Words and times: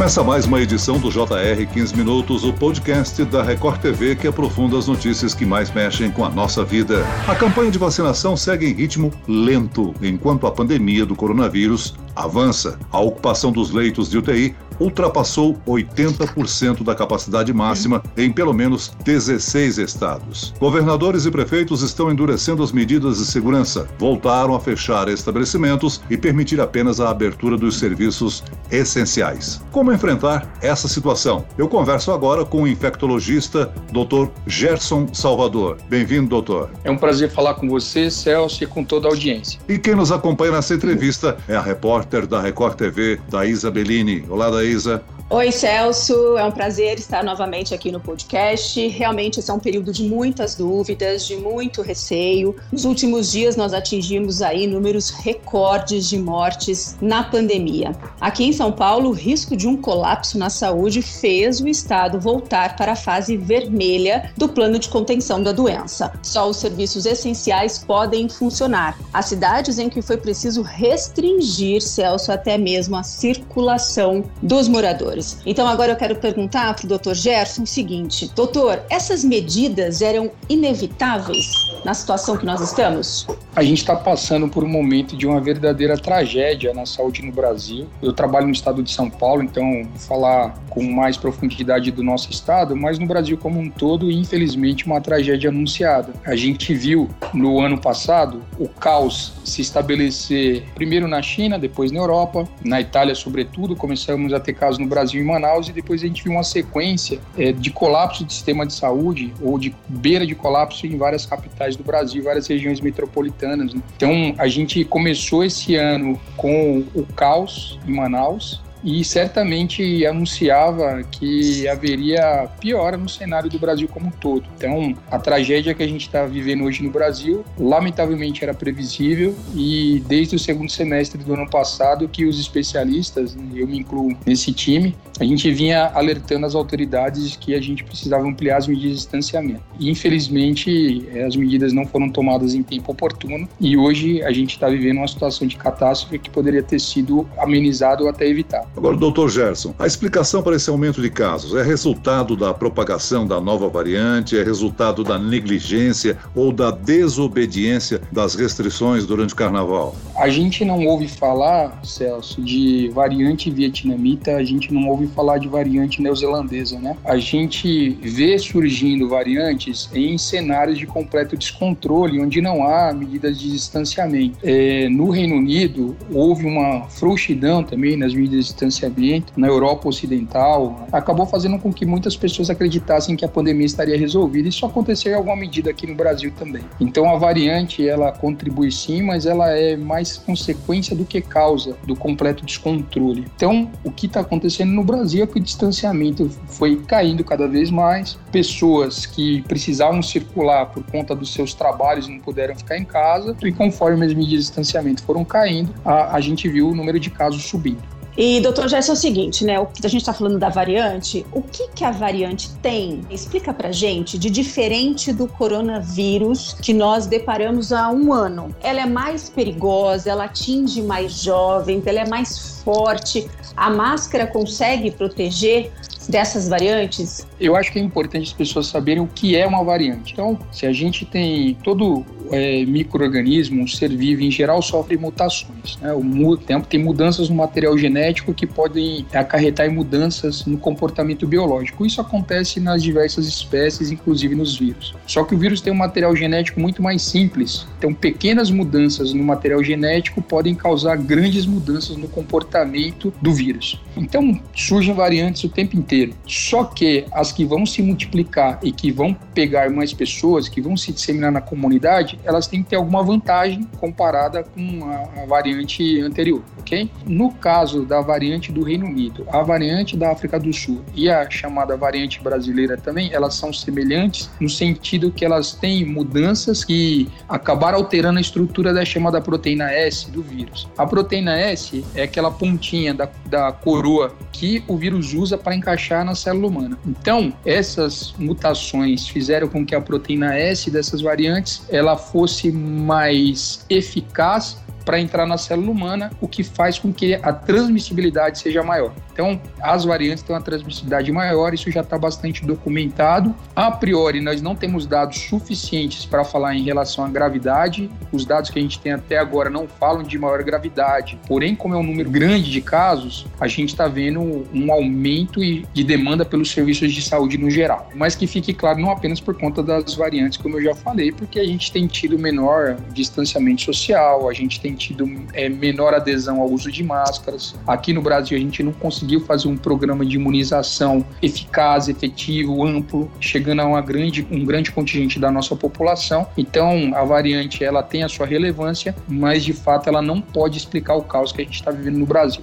Começa 0.00 0.24
mais 0.24 0.46
uma 0.46 0.58
edição 0.58 0.98
do 0.98 1.10
JR 1.10 1.66
15 1.74 1.94
Minutos, 1.94 2.42
o 2.42 2.54
podcast 2.54 3.22
da 3.26 3.42
Record 3.42 3.82
TV 3.82 4.16
que 4.16 4.26
aprofunda 4.26 4.78
as 4.78 4.88
notícias 4.88 5.34
que 5.34 5.44
mais 5.44 5.70
mexem 5.70 6.10
com 6.10 6.24
a 6.24 6.30
nossa 6.30 6.64
vida. 6.64 7.04
A 7.28 7.34
campanha 7.34 7.70
de 7.70 7.76
vacinação 7.76 8.34
segue 8.34 8.64
em 8.64 8.72
ritmo 8.72 9.12
lento, 9.28 9.94
enquanto 10.00 10.46
a 10.46 10.50
pandemia 10.50 11.04
do 11.04 11.14
coronavírus 11.14 11.94
avança. 12.14 12.78
A 12.90 13.00
ocupação 13.00 13.52
dos 13.52 13.70
leitos 13.70 14.10
de 14.10 14.18
UTI 14.18 14.54
ultrapassou 14.80 15.58
80% 15.66 16.82
da 16.82 16.94
capacidade 16.94 17.52
máxima 17.52 18.02
em 18.16 18.32
pelo 18.32 18.54
menos 18.54 18.92
16 19.04 19.78
estados. 19.78 20.54
Governadores 20.58 21.26
e 21.26 21.30
prefeitos 21.30 21.82
estão 21.82 22.10
endurecendo 22.10 22.62
as 22.62 22.72
medidas 22.72 23.18
de 23.18 23.26
segurança, 23.26 23.86
voltaram 23.98 24.54
a 24.54 24.60
fechar 24.60 25.08
estabelecimentos 25.08 26.00
e 26.08 26.16
permitir 26.16 26.60
apenas 26.60 26.98
a 26.98 27.10
abertura 27.10 27.58
dos 27.58 27.78
serviços 27.78 28.42
essenciais. 28.70 29.62
Como 29.70 29.92
enfrentar 29.92 30.50
essa 30.62 30.88
situação? 30.88 31.44
Eu 31.58 31.68
converso 31.68 32.10
agora 32.10 32.44
com 32.44 32.62
o 32.62 32.68
infectologista 32.68 33.66
Dr. 33.92 34.28
Gerson 34.46 35.08
Salvador. 35.12 35.76
Bem-vindo, 35.88 36.30
doutor. 36.30 36.70
É 36.84 36.90
um 36.90 36.96
prazer 36.96 37.30
falar 37.30 37.54
com 37.54 37.68
você, 37.68 38.10
Celso, 38.10 38.64
e 38.64 38.66
com 38.66 38.82
toda 38.82 39.08
a 39.08 39.10
audiência. 39.10 39.60
E 39.68 39.78
quem 39.78 39.94
nos 39.94 40.10
acompanha 40.10 40.52
nessa 40.52 40.74
entrevista 40.74 41.36
é 41.46 41.56
a 41.56 41.60
repórter 41.60 41.99
da 42.28 42.40
Record 42.40 42.76
TV, 42.76 43.20
Daísa 43.28 43.70
Bellini. 43.70 44.24
Olá, 44.28 44.50
Daísa. 44.50 45.02
Oi, 45.32 45.52
Celso. 45.52 46.36
É 46.36 46.44
um 46.44 46.50
prazer 46.50 46.98
estar 46.98 47.22
novamente 47.22 47.72
aqui 47.72 47.92
no 47.92 48.00
podcast. 48.00 48.88
Realmente, 48.88 49.38
esse 49.38 49.48
é 49.48 49.54
um 49.54 49.60
período 49.60 49.92
de 49.92 50.02
muitas 50.02 50.56
dúvidas, 50.56 51.24
de 51.24 51.36
muito 51.36 51.82
receio. 51.82 52.56
Nos 52.72 52.84
últimos 52.84 53.30
dias, 53.30 53.54
nós 53.54 53.72
atingimos 53.72 54.42
aí 54.42 54.66
números 54.66 55.10
recordes 55.10 56.08
de 56.08 56.18
mortes 56.18 56.96
na 57.00 57.22
pandemia. 57.22 57.92
Aqui 58.20 58.42
em 58.42 58.52
São 58.52 58.72
Paulo, 58.72 59.10
o 59.10 59.12
risco 59.12 59.56
de 59.56 59.68
um 59.68 59.76
colapso 59.76 60.36
na 60.36 60.50
saúde 60.50 61.00
fez 61.00 61.60
o 61.60 61.68
estado 61.68 62.18
voltar 62.18 62.74
para 62.74 62.90
a 62.92 62.96
fase 62.96 63.36
vermelha 63.36 64.32
do 64.36 64.48
plano 64.48 64.80
de 64.80 64.88
contenção 64.88 65.40
da 65.40 65.52
doença. 65.52 66.12
Só 66.24 66.50
os 66.50 66.56
serviços 66.56 67.06
essenciais 67.06 67.78
podem 67.78 68.28
funcionar. 68.28 68.98
As 69.12 69.26
cidades 69.26 69.78
em 69.78 69.88
que 69.88 70.02
foi 70.02 70.16
preciso 70.16 70.62
restringir, 70.62 71.80
Celso, 71.90 72.32
até 72.32 72.56
mesmo 72.56 72.96
a 72.96 73.02
circulação 73.02 74.24
dos 74.42 74.68
moradores. 74.68 75.38
Então 75.44 75.66
agora 75.66 75.92
eu 75.92 75.96
quero 75.96 76.16
perguntar 76.16 76.74
para 76.74 76.86
o 76.86 76.98
Dr. 76.98 77.14
Gerson 77.14 77.62
o 77.62 77.66
seguinte: 77.66 78.30
doutor, 78.34 78.82
essas 78.88 79.24
medidas 79.24 80.02
eram 80.02 80.30
inevitáveis 80.48 81.69
na 81.84 81.94
situação 81.94 82.36
que 82.36 82.44
nós 82.44 82.60
estamos? 82.60 83.26
A 83.54 83.62
gente 83.62 83.78
está 83.78 83.96
passando 83.96 84.48
por 84.48 84.64
um 84.64 84.68
momento 84.68 85.16
de 85.16 85.26
uma 85.26 85.40
verdadeira 85.40 85.96
tragédia 85.96 86.72
na 86.72 86.86
saúde 86.86 87.22
no 87.22 87.32
Brasil. 87.32 87.86
Eu 88.02 88.12
trabalho 88.12 88.46
no 88.46 88.52
estado 88.52 88.82
de 88.82 88.90
São 88.90 89.10
Paulo, 89.10 89.42
então 89.42 89.84
vou 89.84 89.98
falar 89.98 90.54
com 90.70 90.82
mais 90.82 91.16
profundidade 91.16 91.90
do 91.90 92.02
nosso 92.02 92.30
estado, 92.30 92.76
mas 92.76 92.98
no 92.98 93.06
Brasil 93.06 93.36
como 93.36 93.58
um 93.58 93.68
todo, 93.68 94.10
infelizmente, 94.10 94.86
uma 94.86 95.00
tragédia 95.00 95.50
anunciada. 95.50 96.12
A 96.24 96.36
gente 96.36 96.72
viu 96.72 97.08
no 97.34 97.60
ano 97.60 97.78
passado 97.78 98.42
o 98.58 98.68
caos 98.68 99.32
se 99.44 99.60
estabelecer 99.60 100.64
primeiro 100.74 101.08
na 101.08 101.20
China, 101.20 101.58
depois 101.58 101.90
na 101.90 101.98
Europa, 101.98 102.48
na 102.64 102.80
Itália, 102.80 103.14
sobretudo. 103.14 103.74
Começamos 103.74 104.32
a 104.32 104.38
ter 104.38 104.52
casos 104.52 104.78
no 104.78 104.86
Brasil 104.86 105.20
em 105.20 105.26
Manaus 105.26 105.68
e 105.68 105.72
depois 105.72 106.02
a 106.02 106.06
gente 106.06 106.22
viu 106.22 106.32
uma 106.32 106.44
sequência 106.44 107.18
é, 107.36 107.52
de 107.52 107.70
colapso 107.70 108.24
do 108.24 108.32
sistema 108.32 108.64
de 108.64 108.72
saúde 108.72 109.32
ou 109.42 109.58
de 109.58 109.74
beira 109.88 110.26
de 110.26 110.34
colapso 110.34 110.86
em 110.86 110.96
várias 110.96 111.26
capitais 111.26 111.69
do 111.76 111.84
Brasil, 111.84 112.22
várias 112.22 112.46
regiões 112.46 112.80
metropolitanas. 112.80 113.74
Né? 113.74 113.82
Então 113.96 114.34
a 114.38 114.48
gente 114.48 114.84
começou 114.84 115.44
esse 115.44 115.76
ano 115.76 116.20
com 116.36 116.84
o 116.94 117.04
caos 117.14 117.78
em 117.86 117.92
Manaus 117.92 118.60
e 118.82 119.04
certamente 119.04 120.04
anunciava 120.06 121.02
que 121.02 121.68
haveria 121.68 122.48
piora 122.60 122.96
no 122.96 123.08
cenário 123.08 123.50
do 123.50 123.58
Brasil 123.58 123.88
como 123.88 124.06
um 124.06 124.10
todo. 124.10 124.44
Então, 124.56 124.96
a 125.10 125.18
tragédia 125.18 125.74
que 125.74 125.82
a 125.82 125.86
gente 125.86 126.06
está 126.06 126.24
vivendo 126.24 126.64
hoje 126.64 126.82
no 126.82 126.90
Brasil, 126.90 127.44
lamentavelmente 127.58 128.42
era 128.42 128.54
previsível 128.54 129.36
e 129.54 130.02
desde 130.06 130.36
o 130.36 130.38
segundo 130.38 130.70
semestre 130.70 131.22
do 131.22 131.34
ano 131.34 131.48
passado 131.48 132.08
que 132.08 132.24
os 132.24 132.40
especialistas, 132.40 133.36
eu 133.54 133.66
me 133.66 133.78
incluo 133.78 134.16
nesse 134.24 134.52
time, 134.52 134.96
a 135.20 135.24
gente 135.24 135.52
vinha 135.52 135.90
alertando 135.94 136.46
as 136.46 136.54
autoridades 136.54 137.36
que 137.36 137.54
a 137.54 137.60
gente 137.60 137.84
precisava 137.84 138.26
ampliar 138.26 138.56
as 138.56 138.66
medidas 138.66 138.92
de 138.92 138.96
distanciamento. 138.96 139.60
E, 139.78 139.90
infelizmente, 139.90 141.06
eh, 141.12 141.24
as 141.24 141.36
medidas 141.36 141.74
não 141.74 141.86
foram 141.86 142.08
tomadas 142.08 142.54
em 142.54 142.62
tempo 142.62 142.90
oportuno 142.92 143.46
e 143.60 143.76
hoje 143.76 144.22
a 144.22 144.32
gente 144.32 144.54
está 144.54 144.70
vivendo 144.70 144.96
uma 144.96 145.08
situação 145.08 145.46
de 145.46 145.56
catástrofe 145.56 146.18
que 146.18 146.30
poderia 146.30 146.62
ter 146.62 146.80
sido 146.80 147.28
amenizada 147.36 148.02
ou 148.02 148.08
até 148.08 148.26
evitada. 148.26 148.66
Agora, 148.74 148.96
doutor 148.96 149.28
Gerson, 149.28 149.74
a 149.78 149.86
explicação 149.86 150.42
para 150.42 150.56
esse 150.56 150.70
aumento 150.70 151.02
de 151.02 151.10
casos 151.10 151.54
é 151.54 151.62
resultado 151.62 152.34
da 152.34 152.54
propagação 152.54 153.26
da 153.26 153.38
nova 153.38 153.68
variante, 153.68 154.38
é 154.38 154.42
resultado 154.42 155.04
da 155.04 155.18
negligência 155.18 156.16
ou 156.34 156.50
da 156.50 156.70
desobediência 156.70 158.00
das 158.10 158.34
restrições 158.34 159.04
durante 159.04 159.34
o 159.34 159.36
carnaval? 159.36 159.94
A 160.16 160.30
gente 160.30 160.64
não 160.64 160.86
ouve 160.86 161.08
falar, 161.08 161.78
Celso, 161.84 162.40
de 162.40 162.88
variante 162.94 163.50
vietnamita, 163.50 164.36
a 164.36 164.44
gente 164.44 164.72
não 164.72 164.88
ouve 164.88 165.09
falar 165.10 165.38
de 165.38 165.48
variante 165.48 166.00
neozelandesa, 166.02 166.78
né? 166.78 166.96
A 167.04 167.18
gente 167.18 167.90
vê 168.02 168.38
surgindo 168.38 169.08
variantes 169.08 169.90
em 169.94 170.16
cenários 170.16 170.78
de 170.78 170.86
completo 170.86 171.36
descontrole, 171.36 172.20
onde 172.20 172.40
não 172.40 172.64
há 172.64 172.92
medidas 172.92 173.38
de 173.38 173.50
distanciamento. 173.50 174.38
É, 174.42 174.88
no 174.88 175.10
Reino 175.10 175.36
Unido, 175.36 175.96
houve 176.12 176.46
uma 176.46 176.88
frouxidão 176.88 177.62
também 177.62 177.96
nas 177.96 178.14
medidas 178.14 178.46
de 178.46 178.52
distanciamento 178.52 179.32
na 179.36 179.46
Europa 179.46 179.88
Ocidental, 179.88 180.86
acabou 180.92 181.26
fazendo 181.26 181.58
com 181.58 181.72
que 181.72 181.84
muitas 181.84 182.16
pessoas 182.16 182.50
acreditassem 182.50 183.16
que 183.16 183.24
a 183.24 183.28
pandemia 183.28 183.66
estaria 183.66 183.98
resolvida. 183.98 184.48
Isso 184.48 184.64
aconteceu 184.64 185.12
em 185.12 185.14
alguma 185.14 185.36
medida 185.36 185.70
aqui 185.70 185.86
no 185.86 185.94
Brasil 185.94 186.32
também. 186.38 186.62
Então 186.80 187.08
a 187.10 187.16
variante 187.18 187.86
ela 187.86 188.12
contribui 188.12 188.70
sim, 188.70 189.02
mas 189.02 189.26
ela 189.26 189.50
é 189.50 189.76
mais 189.76 190.16
consequência 190.16 190.94
do 190.94 191.04
que 191.04 191.20
causa 191.20 191.76
do 191.86 191.96
completo 191.96 192.44
descontrole. 192.44 193.26
Então 193.34 193.70
o 193.84 193.90
que 193.90 194.06
está 194.06 194.20
acontecendo 194.20 194.70
no 194.70 194.84
Brasil 194.84 194.99
é 195.22 195.26
que 195.26 195.38
o 195.38 195.40
distanciamento 195.40 196.30
foi 196.46 196.76
caindo 196.76 197.24
cada 197.24 197.46
vez 197.46 197.70
mais. 197.70 198.18
Pessoas 198.30 199.06
que 199.06 199.42
precisavam 199.42 200.02
circular 200.02 200.66
por 200.66 200.82
conta 200.84 201.14
dos 201.14 201.32
seus 201.32 201.54
trabalhos 201.54 202.08
não 202.08 202.18
puderam 202.18 202.54
ficar 202.54 202.78
em 202.78 202.84
casa 202.84 203.36
e 203.42 203.52
conforme 203.52 204.06
as 204.06 204.14
medidas 204.14 204.30
de 204.30 204.36
distanciamento 204.38 205.02
foram 205.02 205.24
caindo, 205.24 205.72
a, 205.84 206.16
a 206.16 206.20
gente 206.20 206.48
viu 206.48 206.68
o 206.68 206.74
número 206.74 206.98
de 206.98 207.10
casos 207.10 207.44
subindo. 207.44 207.99
E, 208.16 208.40
doutor 208.40 208.68
Gerson, 208.68 208.92
é 208.92 208.94
o 208.94 208.98
seguinte, 208.98 209.44
né? 209.44 209.58
O 209.58 209.66
que 209.66 209.86
a 209.86 209.88
gente 209.88 210.02
está 210.02 210.12
falando 210.12 210.38
da 210.38 210.48
variante, 210.48 211.24
o 211.32 211.40
que, 211.40 211.68
que 211.68 211.84
a 211.84 211.90
variante 211.90 212.50
tem? 212.56 213.02
Explica 213.10 213.52
pra 213.52 213.70
gente 213.72 214.18
de 214.18 214.28
diferente 214.28 215.12
do 215.12 215.26
coronavírus 215.26 216.54
que 216.60 216.72
nós 216.72 217.06
deparamos 217.06 217.72
há 217.72 217.88
um 217.90 218.12
ano. 218.12 218.54
Ela 218.62 218.82
é 218.82 218.86
mais 218.86 219.28
perigosa, 219.28 220.10
ela 220.10 220.24
atinge 220.24 220.82
mais 220.82 221.12
jovens, 221.12 221.86
ela 221.86 222.00
é 222.00 222.08
mais 222.08 222.60
forte. 222.64 223.30
A 223.56 223.70
máscara 223.70 224.26
consegue 224.26 224.90
proteger 224.90 225.72
dessas 226.10 226.48
variantes? 226.48 227.26
Eu 227.40 227.56
acho 227.56 227.72
que 227.72 227.78
é 227.78 227.82
importante 227.82 228.24
as 228.24 228.32
pessoas 228.32 228.66
saberem 228.66 229.02
o 229.02 229.06
que 229.06 229.36
é 229.36 229.46
uma 229.46 229.62
variante. 229.62 230.12
Então, 230.12 230.38
se 230.52 230.66
a 230.66 230.72
gente 230.72 231.04
tem 231.06 231.56
todo 231.62 232.04
é, 232.30 232.64
microorganismo, 232.64 233.62
um 233.62 233.66
ser 233.66 233.94
vivo 233.96 234.22
em 234.22 234.30
geral 234.30 234.62
sofre 234.62 234.96
mutações. 234.96 235.76
Né? 235.80 235.92
O 235.92 236.36
tempo 236.36 236.66
tem 236.66 236.82
mudanças 236.82 237.28
no 237.28 237.36
material 237.36 237.76
genético 237.76 238.32
que 238.32 238.46
podem 238.46 239.06
acarretar 239.12 239.66
em 239.66 239.74
mudanças 239.74 240.44
no 240.46 240.56
comportamento 240.56 241.26
biológico. 241.26 241.84
Isso 241.84 242.00
acontece 242.00 242.60
nas 242.60 242.82
diversas 242.82 243.26
espécies, 243.26 243.90
inclusive 243.90 244.34
nos 244.34 244.58
vírus. 244.58 244.94
Só 245.06 245.24
que 245.24 245.34
o 245.34 245.38
vírus 245.38 245.60
tem 245.60 245.72
um 245.72 245.76
material 245.76 246.14
genético 246.14 246.60
muito 246.60 246.82
mais 246.82 247.02
simples. 247.02 247.66
Então, 247.78 247.92
pequenas 247.92 248.50
mudanças 248.50 249.12
no 249.12 249.22
material 249.22 249.62
genético 249.62 250.22
podem 250.22 250.54
causar 250.54 250.96
grandes 250.96 251.46
mudanças 251.46 251.96
no 251.96 252.08
comportamento 252.08 253.12
do 253.20 253.32
vírus. 253.32 253.80
Então, 253.96 254.40
surgem 254.54 254.94
variantes 254.94 255.44
o 255.44 255.48
tempo 255.48 255.76
inteiro. 255.76 255.99
Só 256.26 256.64
que 256.64 257.04
as 257.12 257.32
que 257.32 257.44
vão 257.44 257.64
se 257.66 257.82
multiplicar 257.82 258.58
e 258.62 258.72
que 258.72 258.90
vão 258.90 259.14
pegar 259.34 259.70
mais 259.70 259.92
pessoas, 259.92 260.48
que 260.48 260.60
vão 260.60 260.76
se 260.76 260.92
disseminar 260.92 261.32
na 261.32 261.40
comunidade, 261.40 262.18
elas 262.24 262.46
têm 262.46 262.62
que 262.62 262.70
ter 262.70 262.76
alguma 262.76 263.02
vantagem 263.02 263.68
comparada 263.78 264.42
com 264.42 264.84
a, 264.84 265.22
a 265.22 265.26
variante 265.26 266.00
anterior, 266.00 266.42
ok? 266.58 266.90
No 267.06 267.32
caso 267.32 267.84
da 267.84 268.00
variante 268.00 268.52
do 268.52 268.62
Reino 268.62 268.86
Unido, 268.86 269.26
a 269.28 269.42
variante 269.42 269.96
da 269.96 270.10
África 270.10 270.38
do 270.38 270.52
Sul 270.52 270.82
e 270.94 271.10
a 271.10 271.28
chamada 271.28 271.76
variante 271.76 272.22
brasileira 272.22 272.76
também, 272.76 273.12
elas 273.12 273.34
são 273.34 273.52
semelhantes 273.52 274.30
no 274.40 274.48
sentido 274.48 275.10
que 275.10 275.24
elas 275.24 275.52
têm 275.52 275.84
mudanças 275.84 276.64
que 276.64 277.08
acabaram 277.28 277.78
alterando 277.78 278.18
a 278.18 278.20
estrutura 278.20 278.72
da 278.72 278.84
chamada 278.84 279.20
proteína 279.20 279.70
S 279.72 280.10
do 280.10 280.22
vírus. 280.22 280.68
A 280.76 280.86
proteína 280.86 281.38
S 281.38 281.84
é 281.94 282.02
aquela 282.02 282.30
pontinha 282.30 282.94
da, 282.94 283.08
da 283.26 283.52
coroa 283.52 284.14
que 284.32 284.62
o 284.68 284.76
vírus 284.76 285.12
usa 285.14 285.36
para 285.36 285.54
encaixar 285.54 285.79
na 286.04 286.14
célula 286.14 286.48
humana. 286.48 286.78
Então, 286.86 287.32
essas 287.44 288.14
mutações 288.18 289.08
fizeram 289.08 289.48
com 289.48 289.64
que 289.64 289.74
a 289.74 289.80
proteína 289.80 290.36
S 290.36 290.70
dessas 290.70 291.00
variantes 291.00 291.62
ela 291.68 291.96
fosse 291.96 292.52
mais 292.52 293.64
eficaz 293.68 294.58
para 294.90 294.98
entrar 294.98 295.24
na 295.24 295.38
célula 295.38 295.70
humana, 295.70 296.10
o 296.20 296.26
que 296.26 296.42
faz 296.42 296.76
com 296.76 296.92
que 296.92 297.14
a 297.14 297.32
transmissibilidade 297.32 298.40
seja 298.40 298.60
maior. 298.60 298.92
Então, 299.12 299.40
as 299.60 299.84
variantes 299.84 300.24
têm 300.24 300.34
uma 300.34 300.42
transmissibilidade 300.42 301.12
maior, 301.12 301.54
isso 301.54 301.70
já 301.70 301.82
está 301.82 301.96
bastante 301.96 302.44
documentado. 302.44 303.32
A 303.54 303.70
priori, 303.70 304.20
nós 304.20 304.42
não 304.42 304.56
temos 304.56 304.86
dados 304.86 305.16
suficientes 305.28 306.04
para 306.04 306.24
falar 306.24 306.56
em 306.56 306.64
relação 306.64 307.04
à 307.04 307.08
gravidade. 307.08 307.88
Os 308.10 308.24
dados 308.24 308.50
que 308.50 308.58
a 308.58 308.62
gente 308.62 308.80
tem 308.80 308.90
até 308.90 309.18
agora 309.18 309.48
não 309.48 309.68
falam 309.68 310.02
de 310.02 310.18
maior 310.18 310.42
gravidade. 310.42 311.20
Porém, 311.28 311.54
como 311.54 311.74
é 311.74 311.78
um 311.78 311.84
número 311.84 312.10
grande 312.10 312.50
de 312.50 312.60
casos, 312.60 313.26
a 313.38 313.46
gente 313.46 313.68
está 313.68 313.86
vendo 313.86 314.20
um 314.52 314.72
aumento 314.72 315.40
de 315.40 315.84
demanda 315.84 316.24
pelos 316.24 316.50
serviços 316.50 316.92
de 316.92 317.00
saúde 317.00 317.38
no 317.38 317.48
geral. 317.48 317.90
Mas 317.94 318.16
que 318.16 318.26
fique 318.26 318.52
claro, 318.52 318.80
não 318.80 318.90
apenas 318.90 319.20
por 319.20 319.38
conta 319.38 319.62
das 319.62 319.94
variantes, 319.94 320.36
como 320.36 320.58
eu 320.58 320.64
já 320.64 320.74
falei, 320.74 321.12
porque 321.12 321.38
a 321.38 321.46
gente 321.46 321.70
tem 321.70 321.86
tido 321.86 322.18
menor 322.18 322.76
distanciamento 322.92 323.62
social, 323.62 324.28
a 324.28 324.32
gente 324.32 324.60
tem 324.60 324.74
tido 324.80 325.04
é, 325.34 325.48
menor 325.48 325.94
adesão 325.94 326.40
ao 326.40 326.50
uso 326.50 326.72
de 326.72 326.82
máscaras. 326.82 327.54
Aqui 327.66 327.92
no 327.92 328.00
Brasil, 328.00 328.36
a 328.36 328.40
gente 328.40 328.62
não 328.62 328.72
conseguiu 328.72 329.20
fazer 329.20 329.48
um 329.48 329.56
programa 329.56 330.04
de 330.04 330.16
imunização 330.16 331.04
eficaz, 331.22 331.88
efetivo, 331.88 332.64
amplo, 332.64 333.10
chegando 333.20 333.60
a 333.60 333.66
uma 333.66 333.82
grande, 333.82 334.26
um 334.30 334.44
grande 334.44 334.72
contingente 334.72 335.18
da 335.18 335.30
nossa 335.30 335.54
população. 335.54 336.26
Então, 336.36 336.92
a 336.94 337.04
variante 337.04 337.62
ela 337.62 337.82
tem 337.82 338.02
a 338.02 338.08
sua 338.08 338.26
relevância, 338.26 338.96
mas 339.06 339.44
de 339.44 339.52
fato 339.52 339.88
ela 339.88 340.00
não 340.00 340.20
pode 340.20 340.56
explicar 340.56 340.94
o 340.94 341.02
caos 341.02 341.30
que 341.30 341.42
a 341.42 341.44
gente 341.44 341.54
está 341.54 341.70
vivendo 341.70 341.98
no 341.98 342.06
Brasil. 342.06 342.42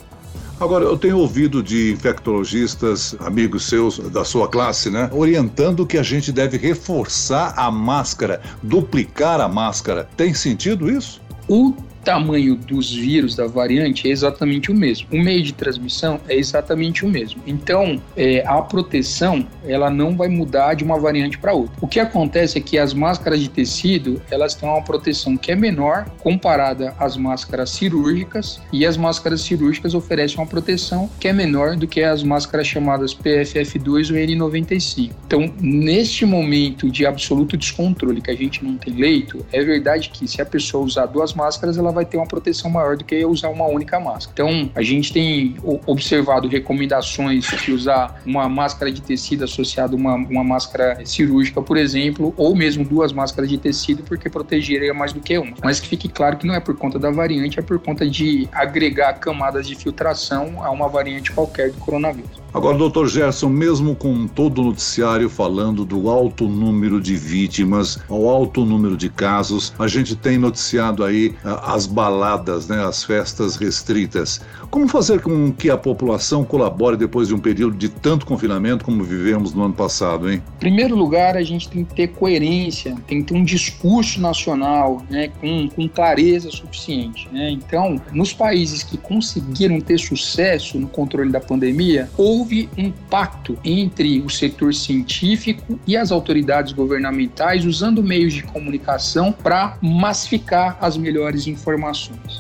Agora, 0.60 0.86
eu 0.86 0.98
tenho 0.98 1.20
ouvido 1.20 1.62
de 1.62 1.92
infectologistas, 1.92 3.16
amigos 3.20 3.66
seus 3.66 4.00
da 4.00 4.26
sua 4.26 4.48
classe, 4.48 4.90
né, 4.90 5.08
orientando 5.14 5.86
que 5.86 6.00
a 6.00 6.04
gente 6.04 6.32
deve 6.32 6.58
reforçar 6.58 7.54
a 7.56 7.70
máscara, 7.70 8.42
duplicar 8.64 9.40
a 9.40 9.48
máscara. 9.48 10.10
Tem 10.18 10.34
sentido 10.34 10.90
isso? 10.90 11.22
O 11.48 11.76
tamanho 12.08 12.56
dos 12.56 12.90
vírus 12.90 13.36
da 13.36 13.48
variante 13.48 14.08
é 14.08 14.12
exatamente 14.12 14.72
o 14.72 14.74
mesmo. 14.74 15.10
O 15.12 15.22
meio 15.22 15.44
de 15.44 15.52
transmissão 15.52 16.22
é 16.30 16.38
exatamente 16.38 17.04
o 17.04 17.10
mesmo. 17.10 17.44
Então, 17.46 18.02
é, 18.16 18.46
a 18.48 18.62
proteção 18.62 19.46
ela 19.66 19.90
não 19.90 20.16
vai 20.16 20.30
mudar 20.30 20.74
de 20.74 20.86
uma 20.86 20.98
variante 20.98 21.38
para 21.38 21.52
outra. 21.52 21.76
O 21.82 21.88
que 21.88 22.00
acontece 22.00 22.58
é 22.58 22.62
que 22.62 22.78
as 22.78 22.94
máscaras 22.94 23.42
de 23.42 23.50
tecido 23.50 24.22
elas 24.32 24.56
têm 24.56 24.70
uma 24.70 24.82
proteção 24.82 25.36
que 25.36 25.52
é 25.52 25.56
menor 25.56 26.10
comparada 26.20 26.96
às 26.98 27.18
máscaras 27.18 27.72
cirúrgicas 27.72 28.62
e 28.72 28.86
as 28.86 28.96
máscaras 28.96 29.42
cirúrgicas 29.42 29.94
oferecem 29.94 30.38
uma 30.38 30.48
proteção 30.48 31.10
que 31.20 31.28
é 31.28 31.34
menor 31.34 31.76
do 31.76 31.90
que 31.90 32.02
as 32.04 32.24
máscaras 32.24 32.68
chamadas 32.68 33.14
PFF2 33.14 34.12
ou 34.12 34.50
N95. 34.50 35.12
Então, 35.26 35.54
neste 35.60 36.26
momento 36.26 36.90
de 36.90 37.06
absoluto 37.06 37.58
descontrole 37.58 38.22
que 38.22 38.32
a 38.32 38.36
gente 38.36 38.64
não 38.64 38.78
tem 38.78 38.94
leito, 38.94 39.46
é 39.52 39.62
verdade 39.62 40.10
que 40.10 40.26
se 40.26 40.42
a 40.42 40.46
pessoa 40.46 40.86
usar 40.86 41.08
duas 41.08 41.34
máscaras, 41.34 41.78
ela 41.78 41.97
vai 41.98 42.06
ter 42.06 42.18
uma 42.18 42.28
proteção 42.28 42.70
maior 42.70 42.96
do 42.96 43.04
que 43.04 43.26
usar 43.26 43.50
uma 43.50 43.66
única 43.66 44.00
máscara. 44.00 44.32
Então, 44.34 44.72
a 44.76 44.82
gente 44.82 45.12
tem 45.12 45.58
observado 45.86 46.48
recomendações 46.48 47.46
de 47.46 47.72
usar 47.72 48.22
uma 48.26 48.48
máscara 48.48 48.92
de 48.92 49.02
tecido 49.02 49.44
associada 49.44 49.94
a 49.94 49.98
uma, 49.98 50.16
uma 50.16 50.44
máscara 50.44 51.04
cirúrgica, 51.06 51.62
por 51.62 51.78
exemplo, 51.78 52.34
ou 52.38 52.56
mesmo 52.56 52.86
duas 52.86 53.12
máscaras 53.12 53.50
de 53.50 53.58
tecido, 53.58 54.04
porque 54.04 54.30
protegeria 54.30 54.94
mais 54.94 55.12
do 55.12 55.20
que 55.20 55.38
uma. 55.38 55.56
Mas 55.64 55.80
que 55.80 55.88
fique 55.88 56.08
claro 56.08 56.38
que 56.38 56.46
não 56.46 56.54
é 56.54 56.60
por 56.60 56.78
conta 56.78 57.00
da 57.00 57.10
variante, 57.10 57.60
é 57.60 57.62
por 57.62 57.80
conta 57.80 58.08
de 58.08 58.48
agregar 58.52 59.14
camadas 59.14 59.68
de 59.68 59.76
filtração 59.76 60.64
a 60.64 60.70
uma 60.70 60.88
variante 60.88 61.32
qualquer 61.32 61.72
do 61.72 61.78
coronavírus. 61.80 62.48
Agora, 62.54 62.78
doutor 62.78 63.08
Gerson, 63.08 63.50
mesmo 63.50 63.96
com 63.96 64.26
todo 64.26 64.62
o 64.62 64.66
noticiário 64.66 65.30
falando 65.30 65.84
do 65.84 66.10
alto 66.10 66.48
número 66.48 67.00
de 67.02 67.16
vítimas, 67.16 68.00
ao 68.10 68.28
alto 68.28 68.66
número 68.66 68.96
de 68.96 69.10
casos, 69.10 69.74
a 69.78 69.88
gente 69.88 70.16
tem 70.16 70.38
noticiado 70.38 71.04
aí 71.04 71.36
ah, 71.44 71.74
as 71.74 71.87
baladas, 71.88 72.68
né, 72.68 72.84
as 72.86 73.04
festas 73.04 73.56
restritas. 73.56 74.42
Como 74.70 74.88
fazer 74.88 75.22
com 75.22 75.52
que 75.52 75.70
a 75.70 75.78
população 75.78 76.44
colabore 76.44 76.98
depois 76.98 77.28
de 77.28 77.34
um 77.34 77.40
período 77.40 77.78
de 77.78 77.90
tanto 77.90 78.26
confinamento 78.26 78.86
como 78.86 79.04
vivemos 79.04 79.54
no 79.54 79.64
ano 79.64 79.74
passado, 79.74 80.30
hein? 80.30 80.44
Em 80.56 80.60
primeiro 80.60 80.96
lugar, 80.96 81.38
a 81.38 81.44
gente 81.44 81.70
tem 81.70 81.84
que 81.84 81.94
ter 81.94 82.08
coerência, 82.10 82.96
tem 83.08 83.22
que 83.22 83.34
ter 83.34 83.40
um 83.40 83.44
discurso 83.44 84.20
nacional, 84.20 85.02
né, 85.10 85.30
com, 85.40 85.70
com 85.70 85.88
clareza 85.88 86.50
suficiente. 86.52 87.28
Né? 87.32 87.52
Então, 87.52 88.02
nos 88.12 88.34
países 88.34 88.84
que 88.84 88.98
conseguiram 88.98 89.80
ter 89.80 89.98
sucesso 89.98 90.80
no 90.80 90.88
controle 90.88 91.32
da 91.32 91.40
pandemia, 91.40 92.10
houve 92.18 92.70
um 92.78 92.92
pacto 92.92 93.58
entre 93.64 94.22
o 94.22 94.30
setor 94.30 94.74
científico 94.74 95.80
e 95.88 95.96
as 95.96 96.12
autoridades 96.12 96.74
governamentais 96.74 97.66
usando 97.66 98.04
meios 98.04 98.34
de 98.34 98.44
comunicação 98.44 99.32
para 99.32 99.78
massificar 99.82 100.78
as 100.82 100.98
melhores 100.98 101.48
informações. 101.48 101.77